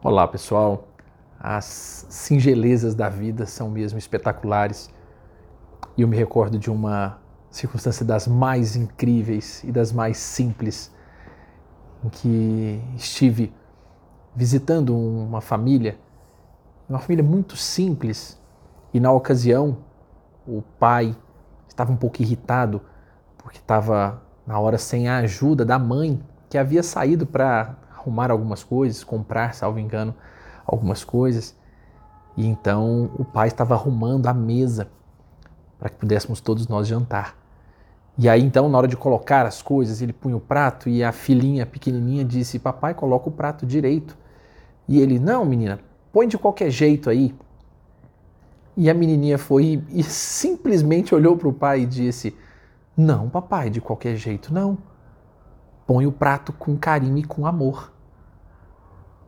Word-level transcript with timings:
Olá 0.00 0.28
pessoal, 0.28 0.86
as 1.40 2.06
singelezas 2.08 2.94
da 2.94 3.08
vida 3.08 3.46
são 3.46 3.68
mesmo 3.68 3.98
espetaculares. 3.98 4.88
E 5.96 6.02
eu 6.02 6.06
me 6.06 6.16
recordo 6.16 6.56
de 6.56 6.70
uma 6.70 7.18
circunstância 7.50 8.06
das 8.06 8.28
mais 8.28 8.76
incríveis 8.76 9.64
e 9.64 9.72
das 9.72 9.90
mais 9.90 10.16
simples 10.16 10.94
em 12.04 12.08
que 12.10 12.80
estive 12.94 13.52
visitando 14.36 14.96
uma 14.96 15.40
família, 15.40 15.98
uma 16.88 17.00
família 17.00 17.24
muito 17.24 17.56
simples 17.56 18.40
e 18.94 19.00
na 19.00 19.10
ocasião 19.10 19.78
o 20.46 20.62
pai 20.78 21.16
estava 21.66 21.90
um 21.90 21.96
pouco 21.96 22.22
irritado 22.22 22.80
porque 23.36 23.58
estava 23.58 24.22
na 24.46 24.60
hora 24.60 24.78
sem 24.78 25.08
a 25.08 25.18
ajuda 25.18 25.64
da 25.64 25.76
mãe 25.76 26.22
que 26.48 26.56
havia 26.56 26.84
saído 26.84 27.26
para 27.26 27.74
arrumar 27.98 28.30
algumas 28.30 28.62
coisas, 28.62 29.04
comprar, 29.04 29.54
salvo 29.54 29.78
engano, 29.78 30.14
algumas 30.64 31.04
coisas. 31.04 31.56
E 32.36 32.46
então 32.46 33.10
o 33.18 33.24
pai 33.24 33.48
estava 33.48 33.74
arrumando 33.74 34.26
a 34.26 34.34
mesa 34.34 34.88
para 35.78 35.88
que 35.88 35.96
pudéssemos 35.96 36.40
todos 36.40 36.66
nós 36.68 36.86
jantar. 36.86 37.36
E 38.16 38.28
aí 38.28 38.42
então, 38.42 38.68
na 38.68 38.78
hora 38.78 38.88
de 38.88 38.96
colocar 38.96 39.46
as 39.46 39.62
coisas, 39.62 40.02
ele 40.02 40.12
punha 40.12 40.36
o 40.36 40.40
prato 40.40 40.88
e 40.88 41.04
a 41.04 41.12
filhinha 41.12 41.64
pequenininha 41.64 42.24
disse: 42.24 42.58
Papai, 42.58 42.94
coloca 42.94 43.28
o 43.28 43.32
prato 43.32 43.64
direito. 43.64 44.16
E 44.88 45.00
ele: 45.00 45.18
Não, 45.18 45.44
menina, 45.44 45.78
põe 46.12 46.26
de 46.26 46.36
qualquer 46.36 46.70
jeito 46.70 47.10
aí. 47.10 47.34
E 48.76 48.88
a 48.88 48.94
menininha 48.94 49.38
foi 49.38 49.82
e 49.90 50.02
simplesmente 50.02 51.14
olhou 51.14 51.36
para 51.36 51.48
o 51.48 51.52
pai 51.52 51.82
e 51.82 51.86
disse: 51.86 52.36
Não, 52.96 53.28
papai, 53.28 53.70
de 53.70 53.80
qualquer 53.80 54.16
jeito 54.16 54.52
não. 54.52 54.78
Põe 55.88 56.06
o 56.06 56.12
prato 56.12 56.52
com 56.52 56.76
carinho 56.76 57.16
e 57.16 57.24
com 57.24 57.46
amor. 57.46 57.90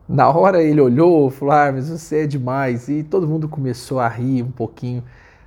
Na 0.07 0.29
hora 0.29 0.61
ele 0.61 0.79
olhou, 0.79 1.31
falou: 1.31 1.55
Ah, 1.55 1.71
mas 1.71 1.89
você 1.89 2.25
é 2.25 2.27
demais. 2.27 2.87
E 2.87 3.01
todo 3.01 3.27
mundo 3.27 3.49
começou 3.49 3.99
a 3.99 4.07
rir 4.07 4.43
um 4.43 4.51
pouquinho 4.51 5.03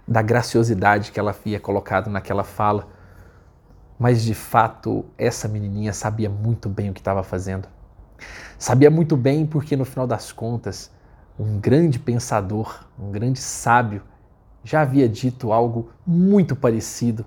da 0.08 0.20
graciosidade 0.20 1.12
que 1.12 1.20
ela 1.20 1.30
havia 1.30 1.60
colocado 1.60 2.10
naquela 2.10 2.42
fala. 2.42 2.88
Mas 3.96 4.24
de 4.24 4.34
fato, 4.34 5.04
essa 5.16 5.46
menininha 5.46 5.92
sabia 5.92 6.28
muito 6.28 6.68
bem 6.68 6.90
o 6.90 6.92
que 6.92 7.00
estava 7.00 7.22
fazendo. 7.22 7.68
Sabia 8.58 8.90
muito 8.90 9.16
bem 9.16 9.46
porque, 9.46 9.76
no 9.76 9.84
final 9.84 10.08
das 10.08 10.32
contas, 10.32 10.90
um 11.38 11.60
grande 11.60 12.00
pensador, 12.00 12.88
um 12.98 13.12
grande 13.12 13.38
sábio, 13.38 14.02
já 14.64 14.80
havia 14.80 15.08
dito 15.08 15.52
algo 15.52 15.90
muito 16.04 16.56
parecido. 16.56 17.24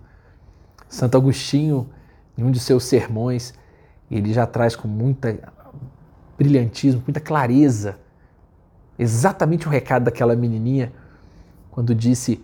Santo 0.90 1.16
Agostinho, 1.16 1.90
em 2.38 2.44
um 2.44 2.52
de 2.52 2.60
seus 2.60 2.84
sermões, 2.84 3.54
ele 4.16 4.34
já 4.34 4.46
traz 4.46 4.76
com 4.76 4.88
muita 4.88 5.38
brilhantismo, 6.38 7.04
muita 7.06 7.20
clareza, 7.20 7.98
exatamente 8.98 9.68
o 9.68 9.70
recado 9.70 10.06
daquela 10.06 10.36
menininha 10.36 10.94
quando 11.72 11.94
disse: 11.94 12.44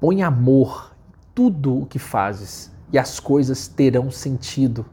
põe 0.00 0.22
amor 0.22 0.92
em 1.08 1.12
tudo 1.34 1.82
o 1.82 1.86
que 1.86 1.98
fazes 1.98 2.70
e 2.92 2.98
as 2.98 3.20
coisas 3.20 3.68
terão 3.68 4.10
sentido. 4.10 4.84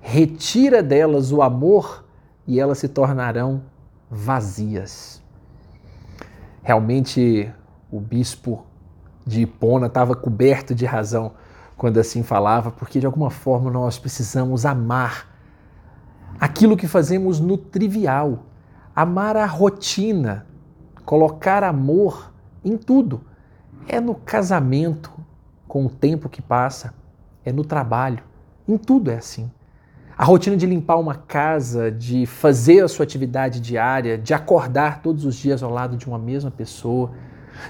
Retira 0.00 0.82
delas 0.82 1.32
o 1.32 1.42
amor 1.42 2.04
e 2.46 2.58
elas 2.58 2.78
se 2.78 2.88
tornarão 2.88 3.62
vazias. 4.10 5.22
Realmente, 6.62 7.52
o 7.90 8.00
bispo 8.00 8.64
de 9.26 9.42
Hipona 9.42 9.86
estava 9.86 10.14
coberto 10.14 10.74
de 10.74 10.86
razão 10.86 11.32
quando 11.76 11.98
assim 11.98 12.22
falava, 12.22 12.70
porque 12.70 12.98
de 12.98 13.06
alguma 13.06 13.30
forma 13.30 13.70
nós 13.70 13.98
precisamos 13.98 14.66
amar 14.66 15.27
aquilo 16.40 16.76
que 16.76 16.86
fazemos 16.86 17.40
no 17.40 17.56
trivial, 17.56 18.44
amar 18.94 19.36
a 19.36 19.46
rotina, 19.46 20.46
colocar 21.04 21.64
amor 21.64 22.32
em 22.64 22.76
tudo. 22.76 23.22
É 23.86 24.00
no 24.00 24.14
casamento, 24.14 25.10
com 25.66 25.86
o 25.86 25.90
tempo 25.90 26.28
que 26.28 26.42
passa, 26.42 26.94
é 27.44 27.52
no 27.52 27.64
trabalho, 27.64 28.22
em 28.66 28.76
tudo 28.76 29.10
é 29.10 29.16
assim. 29.16 29.50
A 30.16 30.24
rotina 30.24 30.56
de 30.56 30.66
limpar 30.66 30.96
uma 30.96 31.14
casa, 31.14 31.92
de 31.92 32.26
fazer 32.26 32.82
a 32.82 32.88
sua 32.88 33.04
atividade 33.04 33.60
diária, 33.60 34.18
de 34.18 34.34
acordar 34.34 35.00
todos 35.00 35.24
os 35.24 35.36
dias 35.36 35.62
ao 35.62 35.70
lado 35.70 35.96
de 35.96 36.06
uma 36.06 36.18
mesma 36.18 36.50
pessoa, 36.50 37.12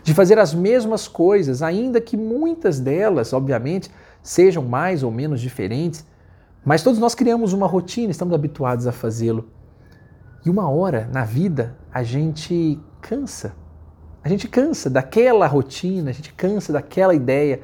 de 0.03 0.15
fazer 0.15 0.39
as 0.39 0.55
mesmas 0.55 1.07
coisas, 1.07 1.63
ainda 1.63 2.01
que 2.01 2.17
muitas 2.17 2.81
delas, 2.81 3.33
obviamente, 3.33 3.91
sejam 4.23 4.65
mais 4.65 5.03
ou 5.03 5.11
menos 5.11 5.41
diferentes, 5.41 6.07
mas 6.65 6.83
todos 6.83 6.99
nós 6.99 7.15
criamos 7.15 7.53
uma 7.53 7.67
rotina, 7.67 8.11
estamos 8.11 8.35
habituados 8.35 8.87
a 8.87 8.93
fazê-lo. 8.93 9.49
E 10.45 10.51
uma 10.51 10.69
hora 10.69 11.09
na 11.13 11.25
vida 11.25 11.77
a 11.93 12.03
gente 12.03 12.79
cansa. 13.01 13.55
A 14.23 14.29
gente 14.29 14.49
cansa 14.49 14.91
daquela 14.91 15.47
rotina, 15.47 16.11
a 16.11 16.13
gente 16.13 16.33
cansa 16.35 16.73
daquela 16.73 17.15
ideia. 17.15 17.61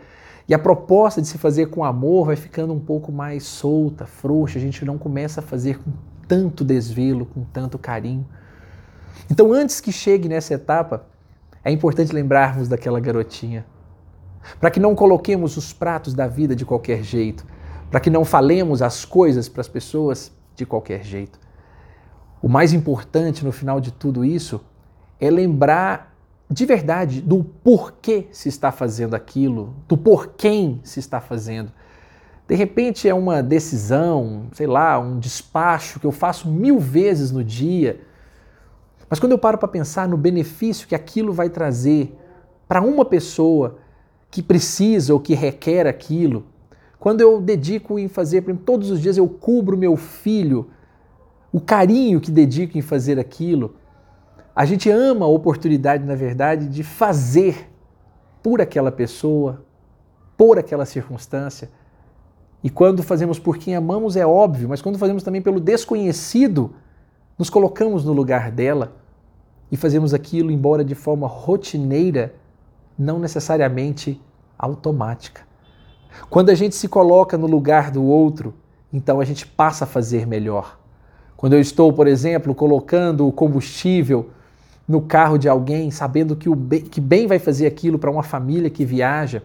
E 0.49 0.54
a 0.54 0.59
proposta 0.59 1.21
de 1.21 1.28
se 1.28 1.38
fazer 1.38 1.66
com 1.66 1.84
amor 1.84 2.27
vai 2.27 2.37
ficando 2.37 2.72
um 2.72 2.81
pouco 2.81 3.10
mais 3.10 3.44
solta, 3.44 4.06
frouxa, 4.06 4.59
a 4.59 4.62
gente 4.62 4.84
não 4.84 4.99
começa 4.99 5.41
a 5.41 5.43
fazer 5.43 5.78
com 5.78 5.91
tanto 6.28 6.65
desvelo, 6.65 7.27
com 7.27 7.44
tanto 7.44 7.78
carinho. 7.78 8.27
Então, 9.31 9.53
antes 9.53 9.81
que 9.81 9.91
chegue 9.91 10.28
nessa 10.28 10.54
etapa, 10.54 11.06
é 11.65 11.71
importante 11.71 12.12
lembrarmos 12.12 12.69
daquela 12.69 13.00
garotinha. 13.00 13.65
Para 14.60 14.71
que 14.71 14.78
não 14.78 14.94
coloquemos 14.94 15.56
os 15.56 15.72
pratos 15.72 16.12
da 16.12 16.27
vida 16.27 16.54
de 16.54 16.66
qualquer 16.66 17.03
jeito, 17.03 17.47
para 17.94 18.00
que 18.00 18.10
não 18.10 18.25
falemos 18.25 18.82
as 18.82 19.05
coisas 19.05 19.49
para 19.49 19.60
as 19.60 19.69
pessoas 19.69 20.32
de 20.56 20.66
qualquer 20.66 21.05
jeito. 21.05 21.38
O 22.43 22.49
mais 22.49 22.72
importante 22.72 23.44
no 23.44 23.53
final 23.53 23.81
de 23.81 23.93
tudo 23.93 24.25
isso 24.25 24.60
é 25.21 25.31
lembrar 25.31 26.12
de 26.50 26.66
verdade 26.66 27.21
do 27.21 27.44
porquê 27.44 28.27
se 28.33 28.49
está 28.49 28.72
fazendo 28.72 29.15
aquilo, 29.15 29.77
do 29.87 29.97
porquê 29.97 30.77
se 30.83 30.99
está 30.99 31.21
fazendo. 31.21 31.71
De 32.49 32.56
repente 32.56 33.09
é 33.09 33.15
uma 33.15 33.41
decisão, 33.41 34.49
sei 34.54 34.66
lá, 34.66 34.99
um 34.99 35.21
despacho 35.21 36.00
que 36.00 36.06
eu 36.06 36.10
faço 36.10 36.50
mil 36.50 36.81
vezes 36.81 37.31
no 37.31 37.44
dia. 37.44 38.00
Mas 39.09 39.21
quando 39.21 39.31
eu 39.31 39.38
paro 39.38 39.56
para 39.56 39.69
pensar 39.69 40.09
no 40.09 40.16
benefício 40.16 40.88
que 40.88 40.97
aquilo 40.97 41.33
vai 41.33 41.49
trazer 41.49 42.12
para 42.66 42.83
uma 42.83 43.04
pessoa 43.04 43.78
que 44.33 44.43
precisa 44.43 45.15
ou 45.15 45.21
que 45.21 45.37
requer 45.37 45.87
aquilo, 45.87 46.53
quando 47.04 47.20
eu 47.20 47.38
dedico 47.38 47.98
em 47.98 48.09
fazer, 48.09 48.41
por 48.41 48.48
exemplo, 48.48 48.65
todos 48.65 48.91
os 48.91 48.98
dias 48.98 49.19
eu 49.19 49.28
cubro 49.28 49.76
meu 49.76 49.94
filho, 49.94 50.70
o 51.53 51.60
carinho 51.60 52.19
que 52.19 52.31
dedico 52.31 52.78
em 52.78 52.81
fazer 52.81 53.19
aquilo, 53.19 53.75
a 54.56 54.65
gente 54.65 54.88
ama 54.88 55.26
a 55.26 55.28
oportunidade, 55.28 56.03
na 56.03 56.15
verdade, 56.15 56.66
de 56.66 56.82
fazer 56.82 57.70
por 58.42 58.59
aquela 58.59 58.91
pessoa, 58.91 59.66
por 60.34 60.59
aquela 60.59 60.87
circunstância. 60.87 61.69
E 62.62 62.70
quando 62.70 63.03
fazemos 63.03 63.38
por 63.38 63.59
quem 63.59 63.76
amamos 63.76 64.16
é 64.16 64.25
óbvio, 64.25 64.71
mas 64.71 64.81
quando 64.81 64.97
fazemos 64.97 65.22
também 65.22 65.42
pelo 65.42 65.60
desconhecido, 65.60 66.75
nos 67.38 67.50
colocamos 67.50 68.03
no 68.03 68.15
lugar 68.15 68.50
dela 68.50 68.97
e 69.71 69.76
fazemos 69.76 70.15
aquilo, 70.15 70.50
embora 70.50 70.82
de 70.82 70.94
forma 70.94 71.26
rotineira, 71.26 72.34
não 72.98 73.19
necessariamente 73.19 74.19
automática. 74.59 75.42
Quando 76.30 76.50
a 76.50 76.54
gente 76.54 76.75
se 76.75 76.88
coloca 76.88 77.36
no 77.36 77.47
lugar 77.47 77.91
do 77.91 78.02
outro, 78.02 78.54
então 78.92 79.20
a 79.20 79.25
gente 79.25 79.47
passa 79.47 79.84
a 79.84 79.86
fazer 79.86 80.26
melhor. 80.26 80.78
Quando 81.36 81.54
eu 81.54 81.60
estou, 81.60 81.92
por 81.92 82.06
exemplo, 82.06 82.54
colocando 82.54 83.26
o 83.26 83.32
combustível 83.32 84.30
no 84.86 85.00
carro 85.00 85.38
de 85.38 85.48
alguém, 85.48 85.91
sabendo 85.91 86.36
que, 86.36 86.48
o 86.48 86.54
bem, 86.54 86.82
que 86.82 87.00
bem 87.00 87.26
vai 87.26 87.38
fazer 87.38 87.66
aquilo 87.66 87.98
para 87.98 88.10
uma 88.10 88.22
família 88.22 88.70
que 88.70 88.84
viaja, 88.84 89.42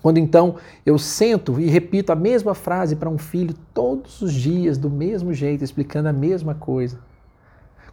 quando 0.00 0.18
então 0.18 0.56
eu 0.86 0.96
sento 0.96 1.60
e 1.60 1.68
repito 1.68 2.12
a 2.12 2.16
mesma 2.16 2.54
frase 2.54 2.96
para 2.96 3.08
um 3.08 3.18
filho 3.18 3.54
todos 3.74 4.22
os 4.22 4.32
dias, 4.32 4.78
do 4.78 4.88
mesmo 4.88 5.34
jeito, 5.34 5.64
explicando 5.64 6.08
a 6.08 6.12
mesma 6.12 6.54
coisa. 6.54 6.98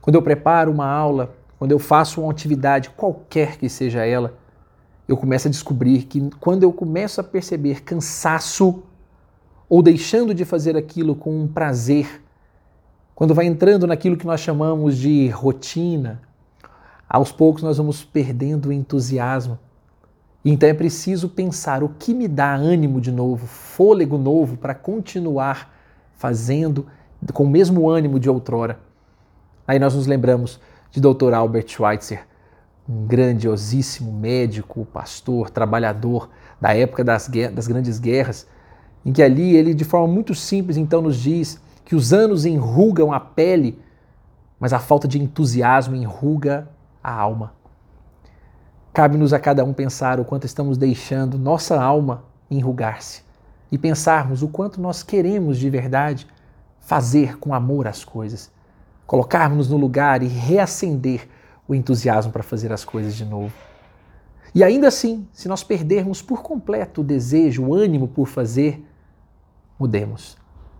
Quando 0.02 0.16
eu 0.16 0.22
preparo 0.22 0.72
uma 0.72 0.88
aula, 0.88 1.36
quando 1.58 1.72
eu 1.72 1.80
faço 1.80 2.22
uma 2.22 2.32
atividade, 2.32 2.92
qualquer 2.92 3.58
que 3.58 3.68
seja 3.68 4.06
ela, 4.06 4.34
eu 5.08 5.16
começo 5.16 5.48
a 5.48 5.52
descobrir 5.52 6.04
que 6.04 6.30
quando 6.40 6.64
eu 6.64 6.74
começo 6.74 7.22
a 7.22 7.24
perceber 7.24 7.84
cansaço 7.84 8.84
ou 9.70 9.82
deixando 9.82 10.34
de 10.34 10.46
fazer 10.46 10.76
aquilo 10.76 11.16
com 11.16 11.42
um 11.42 11.48
prazer, 11.48 12.22
quando 13.14 13.34
vai 13.34 13.46
entrando 13.46 13.88
naquilo 13.88 14.18
que 14.18 14.26
nós 14.26 14.42
chamamos 14.42 14.98
de 14.98 15.28
rotina, 15.30 16.22
aos 17.08 17.32
poucos 17.32 17.64
nós 17.64 17.78
vamos 17.78 18.04
perdendo 18.04 18.70
o 18.70 18.74
entusiasmo. 18.74 19.60
Então 20.44 20.70
é 20.70 20.74
preciso 20.74 21.30
pensar 21.30 21.84
o 21.84 21.90
que 21.90 22.14
me 22.14 22.28
dá 22.28 22.54
ânimo 22.54 23.00
de 23.00 23.12
novo, 23.12 23.48
fôlego 23.48 24.18
novo 24.18 24.58
para 24.58 24.76
continuar 24.76 25.74
fazendo 26.14 26.86
com 27.34 27.44
o 27.44 27.50
mesmo 27.50 27.90
ânimo 27.90 28.20
de 28.20 28.30
outrora. 28.30 28.80
Aí 29.68 29.80
nós 29.80 29.96
nos 29.96 30.06
lembramos 30.06 30.60
de 30.92 31.02
Dr. 31.02 31.34
Albert 31.34 31.68
Schweitzer, 31.68 32.28
um 32.88 33.06
grandiosíssimo 33.06 34.12
médico, 34.12 34.86
pastor, 34.86 35.50
trabalhador 35.50 36.30
da 36.62 36.76
época 36.76 37.04
das, 37.04 37.30
das 37.54 37.68
grandes 37.68 38.00
guerras, 38.00 38.48
em 39.06 39.12
que 39.12 39.22
ali 39.22 39.56
ele, 39.56 39.74
de 39.74 39.84
forma 39.84 40.08
muito 40.08 40.34
simples, 40.36 40.78
então 40.78 41.02
nos 41.02 41.18
diz 41.18 41.60
que 41.84 41.96
os 41.96 42.14
anos 42.14 42.46
enrugam 42.46 43.12
a 43.12 43.20
pele, 43.20 43.80
mas 44.60 44.74
a 44.74 44.80
falta 44.80 45.08
de 45.08 45.22
entusiasmo 45.22 45.96
enruga 45.96 46.68
a 47.04 47.12
alma. 47.12 47.54
Cabe-nos 48.94 49.34
a 49.34 49.40
cada 49.40 49.64
um 49.64 49.74
pensar 49.74 50.20
o 50.20 50.26
quanto 50.26 50.46
estamos 50.46 50.78
deixando 50.78 51.38
nossa 51.38 51.82
alma 51.82 52.24
enrugar-se 52.50 53.24
e 53.72 53.78
pensarmos 53.78 54.42
o 54.42 54.48
quanto 54.48 54.80
nós 54.80 55.04
queremos 55.04 55.58
de 55.58 55.70
verdade 55.70 56.28
fazer 56.80 57.38
com 57.40 57.54
amor 57.54 57.88
as 57.88 58.06
coisas, 58.06 58.52
colocarmos 59.06 59.70
no 59.70 59.78
lugar 59.78 60.24
e 60.24 60.28
reacender 60.28 61.28
o 61.68 61.74
entusiasmo 61.74 62.32
para 62.32 62.44
fazer 62.44 62.72
as 62.72 62.86
coisas 62.86 63.16
de 63.16 63.26
novo. 63.26 63.54
E 64.54 64.64
ainda 64.64 64.88
assim, 64.88 65.28
se 65.34 65.48
nós 65.48 65.64
perdermos 65.64 66.22
por 66.22 66.42
completo 66.42 67.02
o 67.02 67.04
desejo, 67.04 67.64
o 67.64 67.74
ânimo 67.74 68.08
por 68.08 68.28
fazer, 68.28 68.86
mudemos. 69.78 70.38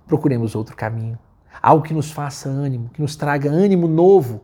Procuremos 0.08 0.56
outro 0.56 0.76
caminho. 0.76 1.20
Algo 1.62 1.84
que 1.84 1.94
nos 1.94 2.12
faça 2.12 2.48
ânimo, 2.48 2.90
que 2.90 3.02
nos 3.02 3.16
traga 3.16 3.50
ânimo 3.50 3.88
novo, 3.88 4.44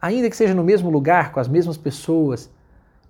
ainda 0.00 0.30
que 0.30 0.36
seja 0.36 0.54
no 0.54 0.62
mesmo 0.62 0.90
lugar, 0.90 1.32
com 1.32 1.40
as 1.40 1.48
mesmas 1.48 1.76
pessoas, 1.76 2.50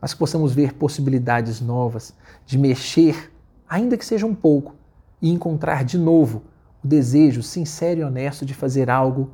mas 0.01 0.13
que 0.13 0.19
possamos 0.19 0.55
ver 0.55 0.75
possibilidades 0.75 1.61
novas 1.61 2.15
de 2.47 2.57
mexer, 2.57 3.33
ainda 3.69 3.97
que 3.97 4.05
seja 4.05 4.27
um 4.27 4.35
pouco, 4.35 4.75
e 5.21 5.31
encontrar 5.31 5.85
de 5.85 5.99
novo 5.99 6.43
o 6.83 6.89
desejo 6.89 7.43
sincero 7.43 8.01
e 8.01 8.05
honesto 8.05 8.47
de 8.47 8.55
fazer 8.55 8.89
algo 8.89 9.31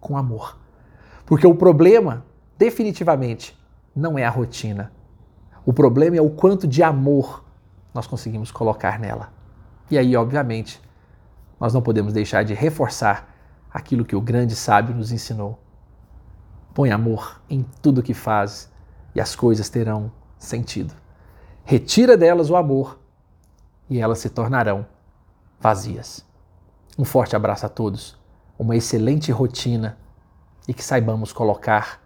com 0.00 0.16
amor. 0.16 0.56
Porque 1.26 1.46
o 1.46 1.54
problema, 1.54 2.24
definitivamente, 2.58 3.58
não 3.94 4.18
é 4.18 4.24
a 4.24 4.30
rotina 4.30 4.90
o 5.66 5.72
problema 5.72 6.16
é 6.16 6.20
o 6.20 6.28
quanto 6.28 6.66
de 6.66 6.82
amor 6.82 7.42
nós 7.94 8.06
conseguimos 8.06 8.50
colocar 8.50 8.98
nela. 8.98 9.32
E 9.90 9.96
aí, 9.96 10.14
obviamente, 10.14 10.80
nós 11.58 11.72
não 11.72 11.80
podemos 11.80 12.12
deixar 12.12 12.44
de 12.44 12.52
reforçar 12.52 13.32
aquilo 13.72 14.04
que 14.04 14.14
o 14.14 14.20
grande 14.20 14.54
sábio 14.54 14.94
nos 14.94 15.10
ensinou. 15.10 15.58
Põe 16.74 16.90
amor 16.90 17.40
em 17.48 17.64
tudo 17.80 18.02
que 18.02 18.12
faz 18.12 18.70
e 19.14 19.20
as 19.20 19.34
coisas 19.34 19.70
terão 19.70 20.12
sentido. 20.38 20.92
Retira 21.64 22.16
delas 22.16 22.50
o 22.50 22.56
amor 22.56 23.00
e 23.88 24.00
elas 24.00 24.18
se 24.18 24.28
tornarão 24.28 24.84
vazias. 25.58 26.26
Um 26.98 27.04
forte 27.04 27.34
abraço 27.34 27.64
a 27.64 27.70
todos, 27.70 28.18
uma 28.58 28.76
excelente 28.76 29.32
rotina 29.32 29.96
e 30.68 30.74
que 30.74 30.84
saibamos 30.84 31.32
colocar 31.32 32.03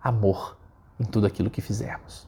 amor 0.00 0.56
em 1.00 1.04
tudo 1.04 1.26
aquilo 1.26 1.50
que 1.50 1.60
fizermos. 1.60 2.27